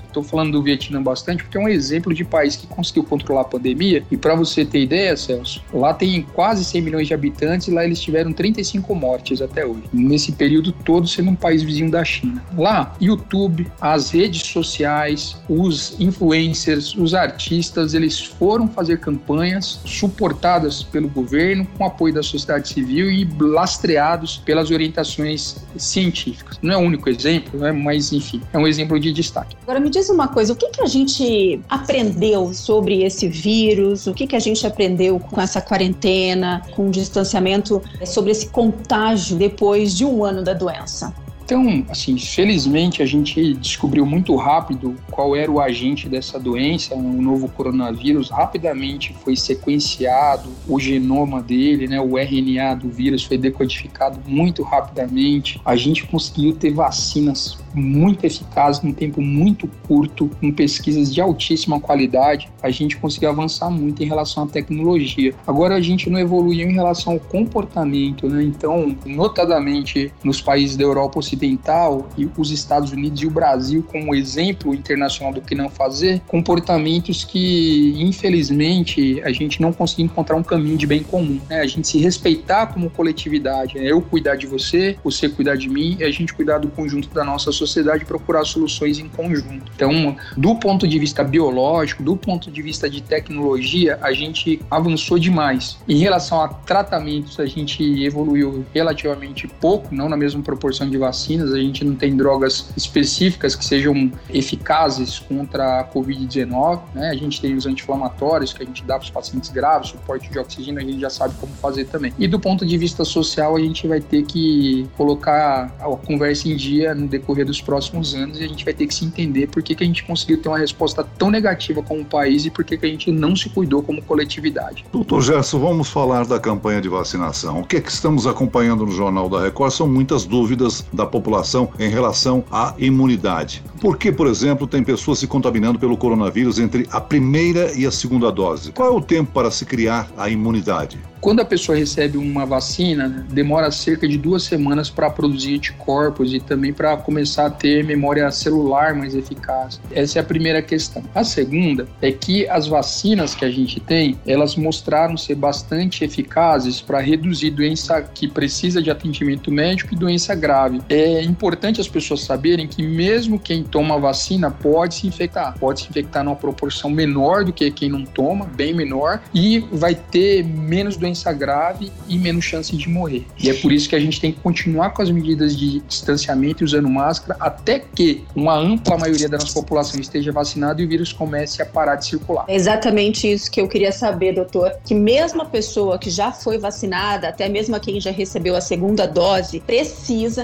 Estou 0.06 0.24
falando 0.24 0.54
do 0.54 0.64
Vietnã 0.64 1.02
bastante 1.02 1.44
porque 1.44 1.58
é 1.58 1.62
um 1.62 1.68
exemplo 1.68 2.14
de 2.14 2.24
país 2.24 2.56
que 2.56 2.68
conseguiu 2.68 3.04
controlar 3.04 3.42
a 3.42 3.46
pandemia. 3.46 4.04
E 4.10 4.18
para 4.18 4.36
você 4.36 4.66
ter 4.66 4.82
ideia, 4.82 5.16
Celso, 5.16 5.64
lá 5.74 5.94
tem 5.94 6.22
quase 6.34 6.64
100 6.64 6.82
milhões 6.82 7.08
de 7.08 7.14
habitantes 7.14 7.68
e 7.68 7.72
lá 7.72 7.84
eles 7.84 8.00
tiveram 8.00 8.32
35 8.34 8.94
mortes 8.96 9.42
até 9.42 9.66
hoje. 9.66 9.84
Nesse 9.94 10.32
período 10.32 10.72
todo, 10.72 11.08
sendo 11.08 11.32
um 11.32 11.36
país 11.36 11.64
vizinho 11.64 11.92
da 11.92 12.04
China. 12.04 12.44
Lá, 12.58 12.96
YouTube, 13.00 13.68
as 13.80 14.12
redes 14.12 14.42
sociais, 14.48 15.38
os 15.50 16.00
influencers, 16.00 16.96
os 16.96 17.14
artistas, 17.14 17.94
eles 17.94 18.20
foram 18.20 18.68
fazer 18.68 19.00
campanhas 19.00 19.80
suportadas 19.86 20.84
pelo 20.84 21.08
governo, 21.08 21.68
com 21.78 21.86
apoio 21.86 22.14
da 22.14 22.24
sociedade 22.24 22.70
civil 22.70 23.10
e 23.12 23.28
lastreados 23.40 24.38
pelas 24.38 24.72
orientações 24.72 25.58
científicas. 25.78 26.58
Não 26.62 26.74
é 26.74 26.78
o 26.78 26.82
único 26.82 27.10
exemplo, 27.10 27.60
né? 27.60 27.72
mas 27.72 28.12
enfim, 28.12 28.42
é 28.52 28.58
um 28.58 28.68
exemplo 28.68 29.00
de 29.00 29.12
destaque. 29.18 29.58
Agora 29.64 29.80
me 29.80 29.90
diz 29.90 30.10
uma 30.10 30.30
coisa, 30.30 30.54
o 30.54 30.56
que, 30.56 30.70
que 30.70 30.82
a 30.82 30.88
gente 30.88 31.60
aprende 31.68 31.98
aprendeu 31.98 32.54
sobre 32.54 33.04
esse 33.04 33.28
vírus? 33.28 34.08
O 34.08 34.14
que, 34.14 34.28
que 34.28 34.36
a 34.36 34.40
gente 34.40 34.66
aprendeu 34.66 35.20
com 35.20 35.42
essa 35.42 35.60
quarentena, 35.60 36.62
com 36.76 36.88
o 36.88 36.92
distanciamento, 36.92 37.82
sobre 38.06 38.32
esse 38.32 38.48
contágio 38.48 39.38
depois 39.38 39.96
de 39.96 40.06
um 40.06 40.24
ano 40.24 40.44
da 40.44 40.54
doença? 40.54 41.14
Então, 41.48 41.86
assim, 41.88 42.18
felizmente 42.18 43.02
a 43.02 43.06
gente 43.06 43.54
descobriu 43.54 44.06
muito 44.06 44.36
rápido 44.36 44.96
qual 45.10 45.34
era 45.34 45.50
o 45.50 45.62
agente 45.62 46.10
dessa 46.10 46.38
doença, 46.38 46.94
o 46.94 47.22
novo 47.22 47.48
coronavírus. 47.48 48.30
Rapidamente 48.30 49.16
foi 49.24 49.38
sequenciado 49.38 50.50
o 50.68 50.78
genoma 50.78 51.42
dele, 51.42 51.88
né? 51.88 52.02
O 52.02 52.18
RNA 52.18 52.76
do 52.76 52.90
vírus 52.90 53.24
foi 53.24 53.38
decodificado 53.38 54.20
muito 54.28 54.62
rapidamente. 54.62 55.62
A 55.64 55.78
gente 55.78 56.06
conseguiu 56.06 56.54
ter 56.54 56.74
vacinas 56.74 57.58
muito 57.74 58.26
eficazes 58.26 58.82
num 58.82 58.92
tempo 58.92 59.22
muito 59.22 59.70
curto, 59.88 60.30
com 60.42 60.52
pesquisas 60.52 61.14
de 61.14 61.22
altíssima 61.22 61.80
qualidade. 61.80 62.50
A 62.62 62.70
gente 62.70 62.98
conseguiu 62.98 63.30
avançar 63.30 63.70
muito 63.70 64.04
em 64.04 64.06
relação 64.06 64.44
à 64.44 64.48
tecnologia. 64.48 65.34
Agora 65.46 65.76
a 65.76 65.82
gente 65.82 66.10
não 66.10 66.20
evoluiu 66.20 66.68
em 66.68 66.74
relação 66.74 67.14
ao 67.14 67.20
comportamento, 67.22 68.28
né? 68.28 68.44
Então, 68.44 68.98
notadamente 69.06 70.12
nos 70.22 70.42
países 70.42 70.76
da 70.76 70.84
Europa 70.84 71.20
Ocidental 71.20 71.37
Ocidental 71.38 72.10
e 72.18 72.28
os 72.38 72.52
Estados 72.52 72.92
Unidos 72.92 73.22
e 73.22 73.28
o 73.28 73.30
Brasil 73.30 73.84
como 73.84 74.16
exemplo 74.16 74.74
internacional 74.74 75.34
do 75.34 75.42
que 75.42 75.54
não 75.54 75.70
fazer, 75.70 76.22
comportamentos 76.28 77.24
que, 77.24 77.96
infelizmente, 77.98 79.22
a 79.24 79.32
gente 79.32 79.62
não 79.62 79.72
conseguiu 79.72 80.06
encontrar 80.06 80.36
um 80.36 80.44
caminho 80.44 80.78
de 80.78 80.88
bem 80.88 81.04
comum. 81.04 81.40
Né? 81.48 81.62
A 81.62 81.68
gente 81.68 81.88
se 81.88 82.00
respeitar 82.00 82.68
como 82.68 82.90
coletividade, 82.90 83.76
né? 83.76 83.92
eu 83.92 84.02
cuidar 84.02 84.36
de 84.36 84.48
você, 84.48 84.98
você 85.04 85.30
cuidar 85.30 85.56
de 85.56 85.70
mim 85.70 85.98
e 86.00 86.04
a 86.04 86.12
gente 86.12 86.34
cuidar 86.34 86.58
do 86.58 86.70
conjunto 86.70 87.10
da 87.10 87.24
nossa 87.24 87.52
sociedade 87.52 88.04
e 88.04 88.06
procurar 88.06 88.44
soluções 88.44 89.00
em 89.00 89.08
conjunto. 89.08 89.72
Então, 89.76 90.16
do 90.36 90.56
ponto 90.56 90.88
de 90.88 90.98
vista 90.98 91.24
biológico, 91.24 92.02
do 92.02 92.16
ponto 92.16 92.50
de 92.50 92.62
vista 92.62 92.90
de 92.90 93.02
tecnologia, 93.02 94.00
a 94.02 94.12
gente 94.12 94.60
avançou 94.72 95.20
demais. 95.20 95.78
Em 95.88 95.98
relação 95.98 96.42
a 96.42 96.48
tratamentos, 96.48 97.40
a 97.40 97.46
gente 97.46 98.04
evoluiu 98.04 98.66
relativamente 98.74 99.48
pouco, 99.48 99.94
não 99.94 100.10
na 100.10 100.18
mesma 100.18 100.42
proporção 100.42 100.90
de 100.90 100.98
vacina 100.98 101.27
vacinas, 101.28 101.52
a 101.52 101.60
gente 101.60 101.84
não 101.84 101.96
tem 101.96 102.16
drogas 102.16 102.70
específicas 102.78 103.56
que 103.56 103.66
sejam 103.66 104.12
eficazes 104.30 105.20
contra 105.20 105.82
a 105.82 105.84
Covid-19, 105.86 106.80
né? 106.96 107.10
A 107.10 107.16
gente 107.16 107.42
tem 107.42 107.56
os 107.56 107.66
anti-inflamatórios 107.66 108.54
que 108.54 108.64
a 108.64 108.66
gente 108.66 108.84
dá 108.84 108.96
para 108.96 109.04
os 109.04 109.10
pacientes 109.10 109.50
graves, 109.50 109.90
suporte 109.90 110.30
de 110.30 110.40
oxigênio, 110.40 110.80
a 110.80 110.84
gente 110.84 111.00
já 111.00 111.10
sabe 111.10 111.36
como 111.40 111.52
fazer 111.54 111.86
também. 111.86 112.14
E 112.18 112.28
do 112.28 112.40
ponto 112.40 112.66
de 112.66 112.78
vista 112.78 113.04
social, 113.04 113.56
a 113.56 113.60
gente 113.60 113.88
vai 113.88 114.00
ter 114.00 114.24
que 114.24 114.88
colocar 114.96 115.76
a 115.80 115.86
conversa 116.06 116.48
em 116.48 116.56
dia 116.56 116.96
no 116.96 117.08
decorrer 117.08 117.46
dos 117.46 117.62
próximos 117.62 118.16
anos 118.16 118.40
e 118.40 118.44
a 118.44 118.48
gente 118.48 118.64
vai 118.64 118.74
ter 118.74 118.88
que 118.88 118.94
se 118.94 119.06
entender 119.06 119.48
por 119.48 119.62
que, 119.62 119.76
que 119.76 119.84
a 119.84 119.88
gente 119.88 120.04
conseguiu 120.04 120.42
ter 120.42 120.48
uma 120.48 120.58
resposta 120.58 121.04
tão 121.18 121.30
negativa 121.30 121.82
como 121.84 122.06
país 122.06 122.46
e 122.46 122.50
por 122.50 122.64
que, 122.64 122.78
que 122.78 122.86
a 122.86 122.90
gente 122.90 123.12
não 123.12 123.36
se 123.36 123.50
cuidou 123.50 123.84
como 123.84 124.02
coletividade. 124.02 124.86
Doutor 124.92 125.22
Gerson, 125.22 125.60
vamos 125.60 125.90
falar 125.90 126.26
da 126.26 126.40
campanha 126.40 126.82
de 126.82 126.88
vacinação. 126.88 127.62
O 127.62 127.66
que 127.66 127.78
é 127.78 127.82
que 127.82 127.92
estamos 127.92 128.26
acompanhando 128.26 128.86
no 128.86 128.92
Jornal 128.92 129.30
da 129.30 129.42
Record 129.42 129.72
são 129.72 129.88
muitas 129.88 130.26
dúvidas 130.26 130.86
da 130.94 131.06
população 131.06 131.17
população 131.18 131.70
em 131.80 131.90
relação 131.90 132.44
à 132.52 132.74
imunidade. 132.78 133.64
Por 133.82 133.98
que, 133.98 134.12
por 134.12 134.28
exemplo, 134.28 134.68
tem 134.68 134.84
pessoas 134.84 135.20
se 135.20 135.28
contaminando 135.28 135.80
pelo 135.80 135.98
coronavírus 135.98 136.60
entre 136.60 136.88
a 136.92 137.02
primeira 137.02 137.72
e 137.78 137.86
a 137.86 137.92
segunda 137.92 138.32
dose? 138.32 138.72
Qual 138.72 138.88
é 138.88 138.96
o 138.96 139.02
tempo 139.02 139.32
para 139.32 139.52
se 139.52 139.66
criar 139.66 140.10
a 140.18 140.30
imunidade? 140.30 141.00
Quando 141.20 141.40
a 141.40 141.46
pessoa 141.46 141.78
recebe 141.78 142.18
uma 142.18 142.46
vacina, 142.46 143.26
demora 143.30 143.72
cerca 143.72 144.08
de 144.08 144.18
duas 144.18 144.44
semanas 144.44 144.90
para 144.90 145.10
produzir 145.10 145.56
anticorpos 145.56 146.34
e 146.34 146.40
também 146.40 146.72
para 146.72 146.96
começar 146.96 147.48
a 147.48 147.50
ter 147.50 147.84
memória 147.84 148.30
celular 148.30 148.94
mais 148.94 149.16
eficaz. 149.16 149.82
Essa 149.92 150.20
é 150.20 150.22
a 150.22 150.26
primeira 150.26 150.62
questão. 150.62 151.04
A 151.16 151.24
segunda 151.24 151.88
é 152.02 152.12
que 152.12 152.48
as 152.48 152.68
vacinas 152.68 153.34
que 153.34 153.44
a 153.44 153.50
gente 153.50 153.80
tem, 153.80 154.18
elas 154.28 154.56
mostraram 154.56 155.18
ser 155.18 155.36
bastante 155.36 156.04
eficazes 156.04 156.82
para 156.82 157.00
reduzir 157.00 157.50
doença 157.50 158.02
que 158.02 158.28
precisa 158.28 158.82
de 158.82 158.92
atendimento 158.92 159.52
médico 159.52 159.94
e 159.94 159.98
doença 159.98 160.36
grave. 160.36 160.82
É 160.88 161.07
importante 161.24 161.82
as 161.82 161.88
pessoas 161.88 162.22
saberem 162.22 162.68
que 162.68 162.82
mesmo 162.82 163.40
quem 163.40 163.64
toma 163.64 163.96
a 163.96 163.98
vacina 163.98 164.50
pode 164.50 164.96
se 164.96 165.08
infectar, 165.08 165.58
pode 165.60 165.82
se 165.82 165.90
infectar 165.90 166.24
numa 166.24 166.36
proporção 166.36 166.90
menor 166.90 167.44
do 167.44 167.54
que 167.54 167.70
quem 167.72 167.90
não 167.90 168.06
toma, 168.06 168.46
bem 168.46 168.74
menor, 168.74 169.22
e 169.34 169.60
vai 169.72 169.96
ter 169.96 170.44
menos 170.44 170.98
doença 170.98 171.32
grave 171.32 171.92
e 172.08 172.18
menos 172.18 172.46
chance 172.46 172.76
de 172.76 172.90
morrer. 172.90 173.26
E 173.38 173.50
é 173.50 173.54
por 173.54 173.72
isso 173.72 173.90
que 173.90 173.96
a 173.96 174.00
gente 174.00 174.20
tem 174.20 174.32
que 174.32 174.40
continuar 174.40 174.92
com 174.92 175.02
as 175.02 175.10
medidas 175.10 175.56
de 175.56 175.80
distanciamento 175.82 176.64
e 176.64 176.66
usando 176.66 176.90
máscara 176.90 177.38
até 177.40 177.80
que 177.80 178.24
uma 178.36 178.56
ampla 178.56 178.98
maioria 178.98 179.30
da 179.30 179.38
nossa 179.38 179.54
população 179.54 180.00
esteja 180.00 180.32
vacinada 180.32 180.82
e 180.82 180.86
o 180.86 180.88
vírus 180.88 181.14
comece 181.14 181.62
a 181.62 181.66
parar 181.66 181.96
de 181.96 182.06
circular. 182.06 182.46
É 182.48 182.56
exatamente 182.56 183.32
isso 183.32 183.50
que 183.50 183.62
eu 183.62 183.68
queria 183.68 183.92
saber, 183.92 184.34
doutor. 184.34 184.72
Que 184.86 184.94
mesmo 184.94 185.42
a 185.42 185.46
pessoa 185.46 185.98
que 185.98 186.10
já 186.10 186.32
foi 186.32 186.58
vacinada, 186.58 187.30
até 187.30 187.48
mesmo 187.50 187.80
quem 187.80 188.00
já 188.00 188.12
recebeu 188.12 188.56
a 188.56 188.62
segunda 188.62 189.06
dose, 189.06 189.60
precisa, 189.60 190.44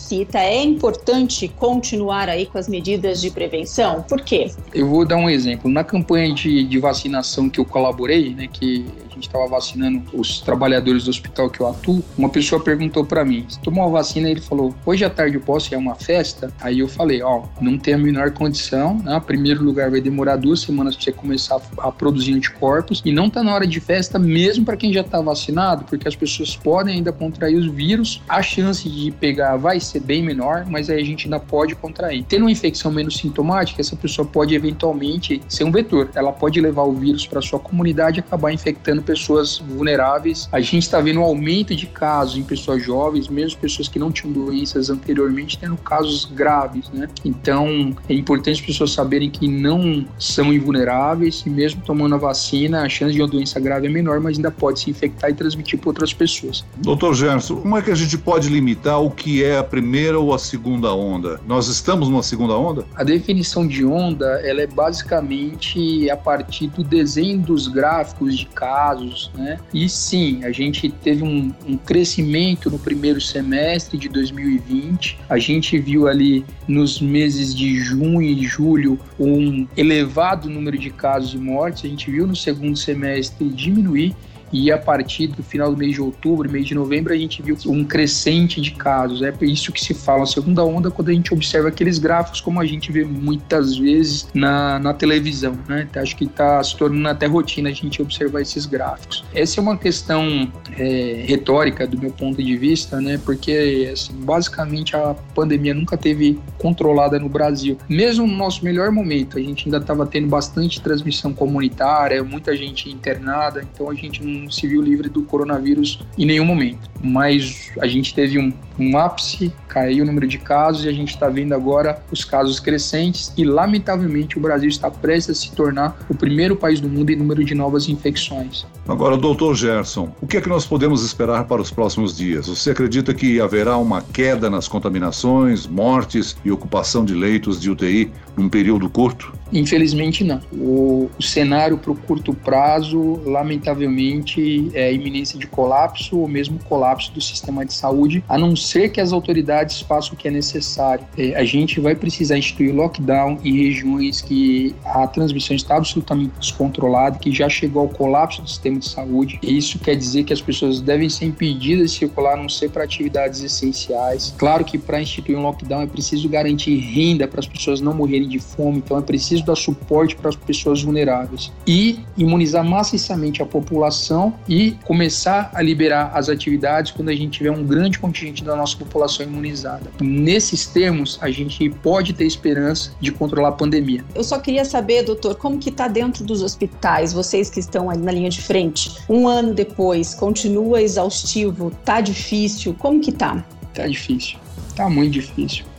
necessita, 0.00 0.38
é 0.38 0.62
importante 0.62 1.48
continuar 1.48 2.28
aí 2.28 2.46
com 2.46 2.58
as 2.58 2.68
medidas 2.68 3.20
de 3.20 3.30
prevenção? 3.30 4.02
Por 4.02 4.22
quê? 4.22 4.50
Eu 4.74 4.88
vou 4.88 5.04
dar 5.04 5.16
um 5.16 5.28
exemplo. 5.28 5.70
Na 5.70 5.84
campanha 5.84 6.34
de, 6.34 6.64
de 6.64 6.78
vacinação 6.78 7.48
que 7.48 7.60
eu 7.60 7.64
colaborei, 7.64 8.34
né, 8.34 8.48
que 8.50 8.86
gente 9.20 9.28
estava 9.28 9.46
vacinando 9.46 10.02
os 10.12 10.40
trabalhadores 10.40 11.04
do 11.04 11.10
hospital 11.10 11.50
que 11.50 11.60
eu 11.60 11.68
atuo, 11.68 12.02
uma 12.16 12.28
pessoa 12.28 12.62
perguntou 12.62 13.04
para 13.04 13.24
mim, 13.24 13.44
você 13.48 13.60
tomou 13.60 13.84
a 13.84 13.88
vacina? 13.88 14.28
Ele 14.30 14.40
falou, 14.40 14.74
hoje 14.84 15.04
à 15.04 15.10
tarde 15.10 15.36
eu 15.36 15.40
posso 15.40 15.72
ir 15.72 15.76
a 15.76 15.78
uma 15.78 15.94
festa? 15.94 16.52
Aí 16.60 16.80
eu 16.80 16.88
falei, 16.88 17.22
ó, 17.22 17.44
não 17.60 17.78
tem 17.78 17.94
a 17.94 17.98
menor 17.98 18.30
condição, 18.32 18.98
né? 18.98 19.20
Primeiro 19.24 19.62
lugar 19.62 19.90
vai 19.90 20.00
demorar 20.00 20.36
duas 20.36 20.60
semanas 20.60 20.96
para 20.96 21.04
você 21.04 21.12
começar 21.12 21.60
a 21.78 21.92
produzir 21.92 22.34
anticorpos 22.34 23.02
e 23.04 23.12
não 23.12 23.28
tá 23.28 23.42
na 23.42 23.54
hora 23.54 23.66
de 23.66 23.78
festa 23.80 24.18
mesmo 24.18 24.64
para 24.64 24.76
quem 24.76 24.92
já 24.92 25.04
tá 25.04 25.20
vacinado, 25.20 25.84
porque 25.84 26.08
as 26.08 26.16
pessoas 26.16 26.56
podem 26.56 26.96
ainda 26.96 27.12
contrair 27.12 27.56
os 27.56 27.66
vírus, 27.66 28.22
a 28.28 28.42
chance 28.42 28.88
de 28.88 29.10
pegar 29.10 29.56
vai 29.56 29.78
ser 29.78 30.00
bem 30.00 30.22
menor, 30.22 30.64
mas 30.66 30.88
aí 30.88 31.00
a 31.00 31.04
gente 31.04 31.26
ainda 31.26 31.38
pode 31.38 31.74
contrair. 31.74 32.24
Tendo 32.24 32.42
uma 32.42 32.50
infecção 32.50 32.90
menos 32.90 33.18
sintomática, 33.18 33.80
essa 33.80 33.96
pessoa 33.96 34.26
pode 34.26 34.54
eventualmente 34.54 35.42
ser 35.48 35.64
um 35.64 35.70
vetor. 35.70 36.10
Ela 36.14 36.32
pode 36.32 36.60
levar 36.60 36.84
o 36.84 36.92
vírus 36.92 37.26
para 37.26 37.42
sua 37.42 37.58
comunidade 37.58 38.18
e 38.18 38.20
acabar 38.20 38.52
infectando 38.52 39.02
pessoas 39.10 39.58
vulneráveis. 39.58 40.48
A 40.52 40.60
gente 40.60 40.84
está 40.84 41.00
vendo 41.00 41.18
um 41.18 41.24
aumento 41.24 41.74
de 41.74 41.86
casos 41.86 42.36
em 42.36 42.44
pessoas 42.44 42.80
jovens, 42.82 43.28
mesmo 43.28 43.60
pessoas 43.60 43.88
que 43.88 43.98
não 43.98 44.12
tinham 44.12 44.32
doenças 44.32 44.88
anteriormente, 44.88 45.58
tendo 45.58 45.76
casos 45.78 46.26
graves, 46.26 46.88
né? 46.92 47.08
Então, 47.24 47.94
é 48.08 48.14
importante 48.14 48.60
as 48.60 48.66
pessoas 48.66 48.92
saberem 48.92 49.28
que 49.28 49.48
não 49.48 50.06
são 50.16 50.52
invulneráveis 50.52 51.42
e 51.44 51.50
mesmo 51.50 51.82
tomando 51.82 52.14
a 52.14 52.18
vacina, 52.18 52.82
a 52.82 52.88
chance 52.88 53.12
de 53.12 53.20
uma 53.20 53.26
doença 53.26 53.58
grave 53.58 53.88
é 53.88 53.90
menor, 53.90 54.20
mas 54.20 54.36
ainda 54.36 54.50
pode 54.50 54.78
se 54.80 54.90
infectar 54.90 55.30
e 55.30 55.34
transmitir 55.34 55.78
para 55.80 55.90
outras 55.90 56.12
pessoas. 56.12 56.64
Doutor 56.78 57.14
Gerson, 57.14 57.56
como 57.56 57.76
é 57.76 57.82
que 57.82 57.90
a 57.90 57.94
gente 57.96 58.16
pode 58.16 58.48
limitar 58.48 59.02
o 59.02 59.10
que 59.10 59.42
é 59.42 59.58
a 59.58 59.64
primeira 59.64 60.20
ou 60.20 60.32
a 60.32 60.38
segunda 60.38 60.94
onda? 60.94 61.40
Nós 61.48 61.66
estamos 61.66 62.08
numa 62.08 62.22
segunda 62.22 62.54
onda? 62.54 62.84
A 62.94 63.02
definição 63.02 63.66
de 63.66 63.84
onda, 63.84 64.40
ela 64.44 64.60
é 64.60 64.66
basicamente 64.68 66.08
a 66.08 66.16
partir 66.16 66.68
do 66.68 66.84
desenho 66.84 67.38
dos 67.38 67.66
gráficos 67.66 68.38
de 68.38 68.46
casos 68.46 68.99
casos, 69.00 69.30
né? 69.34 69.58
E 69.72 69.88
sim, 69.88 70.44
a 70.44 70.52
gente 70.52 70.88
teve 70.88 71.22
um, 71.22 71.52
um 71.66 71.76
crescimento 71.76 72.70
no 72.70 72.78
primeiro 72.78 73.20
semestre 73.20 73.98
de 73.98 74.08
2020. 74.08 75.18
A 75.28 75.38
gente 75.38 75.78
viu 75.78 76.06
ali 76.06 76.44
nos 76.68 77.00
meses 77.00 77.54
de 77.54 77.76
junho 77.80 78.22
e 78.22 78.44
julho 78.44 78.98
um 79.18 79.66
elevado 79.76 80.48
número 80.48 80.78
de 80.78 80.90
casos 80.90 81.34
e 81.34 81.38
mortes. 81.38 81.84
A 81.84 81.88
gente 81.88 82.10
viu 82.10 82.26
no 82.26 82.36
segundo 82.36 82.76
semestre 82.76 83.48
diminuir 83.48 84.14
e 84.52 84.70
a 84.70 84.78
partir 84.78 85.28
do 85.28 85.42
final 85.42 85.70
do 85.70 85.76
mês 85.76 85.94
de 85.94 86.00
outubro, 86.00 86.50
mês 86.50 86.66
de 86.66 86.74
novembro, 86.74 87.12
a 87.12 87.16
gente 87.16 87.42
viu 87.42 87.56
um 87.66 87.84
crescente 87.84 88.60
de 88.60 88.72
casos. 88.72 89.22
É 89.22 89.32
isso 89.42 89.72
que 89.72 89.80
se 89.80 89.94
fala 89.94 90.26
segunda 90.26 90.64
onda 90.64 90.90
quando 90.90 91.08
a 91.08 91.12
gente 91.12 91.32
observa 91.32 91.68
aqueles 91.68 91.98
gráficos 91.98 92.40
como 92.40 92.60
a 92.60 92.66
gente 92.66 92.90
vê 92.90 93.04
muitas 93.04 93.76
vezes 93.76 94.28
na, 94.34 94.78
na 94.78 94.94
televisão. 94.94 95.58
Né? 95.68 95.86
Então, 95.88 96.02
acho 96.02 96.16
que 96.16 96.24
está 96.24 96.62
se 96.62 96.76
tornando 96.76 97.08
até 97.08 97.26
rotina 97.26 97.68
a 97.68 97.72
gente 97.72 98.02
observar 98.02 98.40
esses 98.40 98.66
gráficos. 98.66 99.24
Essa 99.34 99.60
é 99.60 99.62
uma 99.62 99.76
questão 99.76 100.50
é, 100.76 101.24
retórica 101.26 101.86
do 101.86 101.98
meu 101.98 102.10
ponto 102.10 102.42
de 102.42 102.56
vista, 102.56 103.00
né? 103.00 103.20
porque 103.24 103.90
assim, 103.92 104.12
basicamente 104.14 104.96
a 104.96 105.14
pandemia 105.34 105.74
nunca 105.74 105.96
teve 105.96 106.40
controlada 106.58 107.18
no 107.18 107.28
Brasil. 107.28 107.76
Mesmo 107.88 108.26
no 108.26 108.36
nosso 108.36 108.64
melhor 108.64 108.90
momento, 108.90 109.38
a 109.38 109.40
gente 109.40 109.66
ainda 109.66 109.78
estava 109.78 110.06
tendo 110.06 110.28
bastante 110.28 110.80
transmissão 110.80 111.32
comunitária, 111.32 112.22
muita 112.22 112.56
gente 112.56 112.90
internada, 112.90 113.62
então 113.62 113.88
a 113.90 113.94
gente 113.94 114.22
não 114.24 114.39
se 114.48 114.66
viu 114.68 114.80
livre 114.80 115.08
do 115.08 115.22
coronavírus 115.22 116.00
em 116.16 116.24
nenhum 116.24 116.44
momento. 116.44 116.88
Mas 117.02 117.72
a 117.80 117.86
gente 117.86 118.14
teve 118.14 118.38
um, 118.38 118.52
um 118.78 118.96
ápice, 118.96 119.52
caiu 119.66 120.04
o 120.04 120.06
número 120.06 120.26
de 120.26 120.38
casos 120.38 120.84
e 120.84 120.88
a 120.88 120.92
gente 120.92 121.08
está 121.14 121.28
vendo 121.28 121.52
agora 121.52 122.02
os 122.12 122.24
casos 122.24 122.60
crescentes 122.60 123.32
e, 123.36 123.44
lamentavelmente, 123.44 124.38
o 124.38 124.40
Brasil 124.40 124.68
está 124.68 124.90
prestes 124.90 125.36
a 125.36 125.40
se 125.40 125.52
tornar 125.52 125.98
o 126.08 126.14
primeiro 126.14 126.54
país 126.54 126.80
do 126.80 126.88
mundo 126.88 127.10
em 127.10 127.16
número 127.16 127.42
de 127.44 127.54
novas 127.54 127.88
infecções. 127.88 128.66
Agora, 128.86 129.16
doutor 129.16 129.54
Gerson, 129.54 130.14
o 130.20 130.26
que 130.26 130.36
é 130.36 130.40
que 130.40 130.48
nós 130.48 130.66
podemos 130.66 131.04
esperar 131.04 131.44
para 131.44 131.62
os 131.62 131.70
próximos 131.70 132.16
dias? 132.16 132.48
Você 132.48 132.70
acredita 132.70 133.14
que 133.14 133.40
haverá 133.40 133.76
uma 133.76 134.02
queda 134.02 134.50
nas 134.50 134.68
contaminações, 134.68 135.66
mortes 135.66 136.36
e 136.44 136.50
ocupação 136.50 137.04
de 137.04 137.14
leitos 137.14 137.60
de 137.60 137.70
UTI 137.70 138.10
num 138.36 138.48
período 138.48 138.88
curto? 138.90 139.32
Infelizmente, 139.52 140.24
não. 140.24 140.40
O, 140.52 141.10
o 141.18 141.22
cenário 141.22 141.78
para 141.78 141.90
o 141.90 141.96
curto 141.96 142.32
prazo, 142.32 143.20
lamentavelmente, 143.24 144.70
é 144.74 144.92
iminência 144.92 145.38
de 145.38 145.46
colapso 145.46 146.18
ou 146.18 146.28
mesmo 146.28 146.58
colapso 146.64 147.12
do 147.12 147.20
sistema 147.20 147.64
de 147.64 147.72
saúde, 147.72 148.22
a 148.28 148.38
não 148.38 148.54
ser 148.54 148.90
que 148.90 149.00
as 149.00 149.12
autoridades 149.12 149.80
façam 149.80 150.14
o 150.14 150.16
que 150.16 150.28
é 150.28 150.30
necessário. 150.30 151.04
É, 151.16 151.34
a 151.34 151.44
gente 151.44 151.80
vai 151.80 151.94
precisar 151.94 152.38
instituir 152.38 152.74
lockdown 152.74 153.38
em 153.44 153.64
regiões 153.64 154.20
que 154.20 154.74
a 154.84 155.06
transmissão 155.06 155.56
está 155.56 155.76
absolutamente 155.76 156.32
descontrolada, 156.38 157.18
que 157.18 157.32
já 157.32 157.48
chegou 157.48 157.82
ao 157.82 157.88
colapso 157.88 158.42
do 158.42 158.48
sistema 158.48 158.78
de 158.78 158.88
saúde. 158.88 159.38
Isso 159.42 159.78
quer 159.78 159.96
dizer 159.96 160.24
que 160.24 160.32
as 160.32 160.40
pessoas 160.40 160.80
devem 160.80 161.08
ser 161.08 161.26
impedidas 161.26 161.92
de 161.92 161.98
circular, 161.98 162.34
a 162.34 162.36
não 162.36 162.48
ser 162.48 162.70
para 162.70 162.84
atividades 162.84 163.42
essenciais. 163.42 164.34
Claro 164.36 164.64
que 164.64 164.78
para 164.78 165.00
instituir 165.00 165.36
um 165.36 165.42
lockdown 165.42 165.82
é 165.82 165.86
preciso 165.86 166.28
garantir 166.28 166.76
renda 166.76 167.26
para 167.26 167.40
as 167.40 167.46
pessoas 167.46 167.80
não 167.80 167.94
morrerem 167.94 168.28
de 168.28 168.38
fome, 168.38 168.78
então 168.78 168.98
é 168.98 169.02
preciso 169.02 169.39
dar 169.44 169.56
suporte 169.56 170.16
para 170.16 170.28
as 170.28 170.36
pessoas 170.36 170.82
vulneráveis 170.82 171.52
e 171.66 172.00
imunizar 172.16 172.64
maciçamente 172.64 173.42
a 173.42 173.46
população 173.46 174.34
e 174.48 174.72
começar 174.84 175.50
a 175.54 175.62
liberar 175.62 176.12
as 176.14 176.28
atividades 176.28 176.92
quando 176.92 177.08
a 177.08 177.14
gente 177.14 177.38
tiver 177.38 177.50
um 177.50 177.64
grande 177.64 177.98
contingente 177.98 178.44
da 178.44 178.56
nossa 178.56 178.76
população 178.76 179.26
imunizada. 179.26 179.90
Nesses 180.00 180.66
termos, 180.66 181.18
a 181.20 181.30
gente 181.30 181.68
pode 181.82 182.12
ter 182.12 182.24
esperança 182.24 182.92
de 183.00 183.12
controlar 183.12 183.48
a 183.48 183.52
pandemia. 183.52 184.04
Eu 184.14 184.24
só 184.24 184.38
queria 184.38 184.64
saber, 184.64 185.02
doutor, 185.02 185.34
como 185.36 185.58
que 185.58 185.70
está 185.70 185.88
dentro 185.88 186.24
dos 186.24 186.42
hospitais, 186.42 187.12
vocês 187.12 187.50
que 187.50 187.60
estão 187.60 187.90
ali 187.90 188.02
na 188.02 188.12
linha 188.12 188.30
de 188.30 188.40
frente, 188.40 188.96
um 189.08 189.26
ano 189.26 189.54
depois, 189.54 190.14
continua 190.14 190.82
exaustivo, 190.82 191.70
tá 191.84 192.00
difícil, 192.00 192.74
como 192.78 193.00
que 193.00 193.12
tá? 193.12 193.44
Tá 193.74 193.86
difícil, 193.86 194.38
tá 194.74 194.88
muito 194.88 195.12
difícil. 195.12 195.69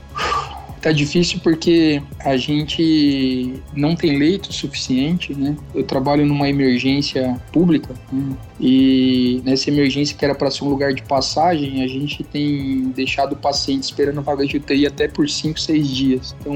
Tá 0.81 0.91
difícil 0.91 1.39
porque 1.43 2.01
a 2.19 2.35
gente 2.35 3.53
não 3.75 3.95
tem 3.95 4.17
leito 4.17 4.51
suficiente, 4.51 5.31
né? 5.33 5.55
Eu 5.75 5.83
trabalho 5.83 6.25
numa 6.25 6.49
emergência 6.49 7.39
pública 7.53 7.93
né? 8.11 8.35
e 8.59 9.41
nessa 9.45 9.69
emergência 9.69 10.17
que 10.17 10.25
era 10.25 10.33
para 10.33 10.49
ser 10.49 10.63
um 10.63 10.69
lugar 10.69 10.91
de 10.91 11.03
passagem, 11.03 11.83
a 11.83 11.87
gente 11.87 12.23
tem 12.23 12.91
deixado 12.95 13.33
o 13.33 13.35
paciente 13.35 13.83
esperando 13.83 14.23
vaga 14.23 14.43
de 14.43 14.57
UTI 14.57 14.87
até 14.87 15.07
por 15.07 15.29
5, 15.29 15.59
6 15.59 15.87
dias. 15.87 16.35
Então, 16.39 16.55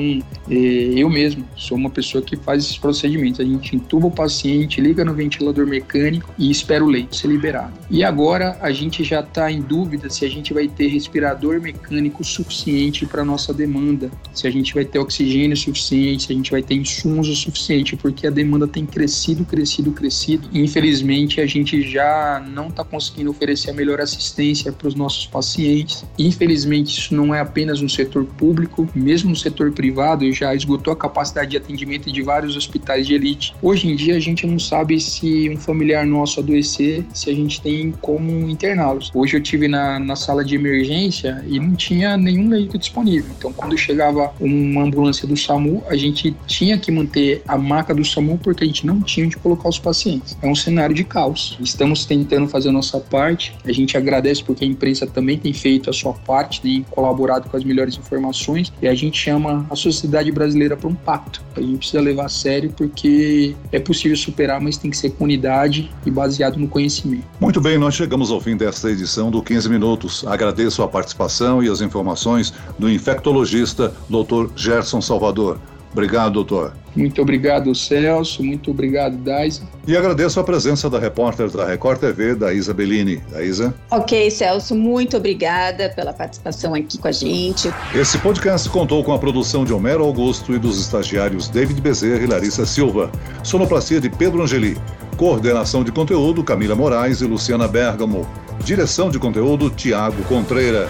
é, 0.49 0.55
eu 0.55 1.07
mesmo 1.07 1.45
sou 1.55 1.77
uma 1.77 1.91
pessoa 1.91 2.23
que 2.23 2.35
faz 2.35 2.63
esses 2.63 2.77
procedimentos. 2.79 3.39
A 3.39 3.43
gente 3.43 3.75
entuba 3.75 4.07
o 4.07 4.11
paciente, 4.11 4.81
liga 4.81 5.05
no 5.05 5.13
ventilador 5.13 5.67
mecânico 5.67 6.33
e 6.35 6.49
espera 6.49 6.83
o 6.83 6.87
leito 6.87 7.15
ser 7.15 7.27
liberado. 7.27 7.73
E 7.91 8.03
agora 8.03 8.57
a 8.59 8.71
gente 8.71 9.03
já 9.03 9.19
está 9.19 9.51
em 9.51 9.61
dúvida 9.61 10.09
se 10.09 10.25
a 10.25 10.29
gente 10.29 10.51
vai 10.51 10.67
ter 10.67 10.87
respirador 10.87 11.61
mecânico 11.61 12.23
suficiente 12.23 13.05
para 13.05 13.23
nossa 13.23 13.53
demanda 13.53 14.14
se 14.33 14.47
a 14.47 14.51
gente 14.51 14.73
vai 14.73 14.83
ter 14.83 14.99
oxigênio 14.99 15.55
suficiente, 15.55 16.25
se 16.25 16.33
a 16.33 16.35
gente 16.35 16.51
vai 16.51 16.61
ter 16.61 16.75
insumos 16.75 17.29
o 17.29 17.35
suficiente, 17.35 17.95
porque 17.95 18.27
a 18.27 18.29
demanda 18.29 18.67
tem 18.67 18.85
crescido, 18.85 19.45
crescido, 19.45 19.91
crescido. 19.91 20.49
E, 20.51 20.59
infelizmente, 20.59 21.39
a 21.39 21.45
gente 21.45 21.81
já 21.81 22.43
não 22.47 22.67
está 22.67 22.83
conseguindo 22.83 23.29
oferecer 23.29 23.71
a 23.71 23.73
melhor 23.73 24.01
assistência 24.01 24.71
para 24.71 24.87
os 24.87 24.95
nossos 24.95 25.25
pacientes. 25.25 26.05
Infelizmente, 26.19 26.99
isso 26.99 27.15
não 27.15 27.33
é 27.33 27.39
apenas 27.39 27.81
no 27.81 27.89
setor 27.89 28.25
público, 28.25 28.87
mesmo 28.93 29.29
no 29.29 29.35
setor 29.35 29.71
privado, 29.71 30.29
já 30.31 30.53
esgotou 30.53 30.91
a 30.91 30.95
capacidade 30.95 31.51
de 31.51 31.57
atendimento 31.57 32.11
de 32.11 32.21
vários 32.21 32.57
hospitais 32.57 33.07
de 33.07 33.13
elite. 33.13 33.55
Hoje 33.61 33.87
em 33.87 33.95
dia, 33.95 34.15
a 34.15 34.19
gente 34.19 34.45
não 34.45 34.59
sabe 34.59 34.99
se 34.99 35.49
um 35.49 35.57
familiar 35.57 36.05
nosso 36.05 36.39
adoecer, 36.39 37.05
se 37.13 37.29
a 37.29 37.33
gente 37.33 37.61
tem 37.61 37.91
como 38.01 38.49
interná-los. 38.49 39.11
Hoje 39.13 39.37
eu 39.37 39.41
tive 39.41 39.67
na, 39.67 39.99
na 39.99 40.15
sala 40.15 40.43
de 40.43 40.55
emergência 40.55 41.43
e 41.47 41.59
não 41.59 41.73
tinha 41.75 42.17
nenhum 42.17 42.49
leito 42.49 42.77
disponível. 42.77 43.31
Então, 43.37 43.53
quando 43.53 43.77
chegava 44.05 44.33
uma 44.39 44.83
ambulância 44.83 45.27
do 45.27 45.35
SAMU, 45.35 45.83
a 45.87 45.95
gente 45.95 46.35
tinha 46.45 46.77
que 46.77 46.91
manter 46.91 47.41
a 47.47 47.57
maca 47.57 47.93
do 47.93 48.05
SAMU 48.05 48.37
porque 48.37 48.63
a 48.63 48.67
gente 48.67 48.85
não 48.85 49.01
tinha 49.01 49.25
onde 49.25 49.37
colocar 49.37 49.69
os 49.69 49.79
pacientes. 49.79 50.37
É 50.41 50.47
um 50.47 50.55
cenário 50.55 50.93
de 50.93 51.03
caos. 51.03 51.57
Estamos 51.59 52.05
tentando 52.05 52.47
fazer 52.47 52.69
a 52.69 52.71
nossa 52.71 52.99
parte. 52.99 53.55
A 53.65 53.71
gente 53.71 53.97
agradece 53.97 54.43
porque 54.43 54.63
a 54.63 54.67
imprensa 54.67 55.07
também 55.07 55.37
tem 55.37 55.53
feito 55.53 55.89
a 55.89 55.93
sua 55.93 56.13
parte, 56.13 56.61
tem 56.61 56.85
colaborado 56.89 57.49
com 57.49 57.57
as 57.57 57.63
melhores 57.63 57.97
informações 57.97 58.71
e 58.81 58.87
a 58.87 58.93
gente 58.93 59.17
chama 59.17 59.65
a 59.69 59.75
sociedade 59.75 60.31
brasileira 60.31 60.77
para 60.77 60.87
um 60.87 60.95
pacto. 60.95 61.43
A 61.55 61.61
gente 61.61 61.77
precisa 61.77 62.01
levar 62.01 62.25
a 62.25 62.29
sério 62.29 62.71
porque 62.75 63.55
é 63.71 63.79
possível 63.79 64.17
superar, 64.17 64.61
mas 64.61 64.77
tem 64.77 64.91
que 64.91 64.97
ser 64.97 65.11
com 65.11 65.23
unidade 65.23 65.89
e 66.05 66.11
baseado 66.11 66.57
no 66.57 66.67
conhecimento. 66.67 67.25
Muito 67.39 67.59
bem, 67.59 67.77
nós 67.77 67.95
chegamos 67.95 68.29
ao 68.29 68.39
fim 68.39 68.55
desta 68.55 68.91
edição 68.91 69.31
do 69.31 69.41
15 69.41 69.69
Minutos. 69.69 70.25
Agradeço 70.27 70.83
a 70.83 70.87
participação 70.87 71.63
e 71.63 71.69
as 71.69 71.81
informações 71.81 72.53
do 72.77 72.89
infectologista 72.89 73.94
Dr. 74.09 74.51
Gerson 74.55 75.01
Salvador. 75.01 75.59
Obrigado, 75.91 76.33
doutor. 76.33 76.73
Muito 76.95 77.21
obrigado, 77.21 77.73
Celso. 77.75 78.43
Muito 78.43 78.71
obrigado, 78.71 79.17
Daisa. 79.17 79.61
E 79.87 79.95
agradeço 79.95 80.39
a 80.39 80.43
presença 80.43 80.89
da 80.89 80.97
repórter 80.99 81.49
da 81.49 81.65
Record 81.65 81.99
TV, 81.99 82.35
Daísa 82.35 82.73
Bellini. 82.73 83.21
Daísa? 83.31 83.73
Ok, 83.91 84.29
Celso. 84.31 84.75
Muito 84.75 85.15
obrigada 85.17 85.89
pela 85.89 86.13
participação 86.13 86.73
aqui 86.73 86.97
com 86.97 87.07
a 87.07 87.11
gente. 87.11 87.71
Esse 87.93 88.17
podcast 88.17 88.69
contou 88.69 89.03
com 89.03 89.13
a 89.13 89.19
produção 89.19 89.65
de 89.65 89.73
Homero 89.73 90.03
Augusto 90.03 90.53
e 90.53 90.59
dos 90.59 90.79
estagiários 90.79 91.49
David 91.49 91.79
Bezerra 91.81 92.23
e 92.23 92.27
Larissa 92.27 92.65
Silva. 92.65 93.11
Sonoplastia 93.43 93.99
de 93.99 94.09
Pedro 94.09 94.41
Angeli. 94.41 94.77
Coordenação 95.17 95.81
de 95.81 95.93
conteúdo, 95.93 96.43
Camila 96.43 96.75
Moraes 96.75 97.21
e 97.21 97.25
Luciana 97.25 97.67
Bergamo. 97.69 98.27
Direção 98.63 99.09
de 99.09 99.19
conteúdo, 99.19 99.69
Tiago 99.69 100.23
Contreira. 100.23 100.89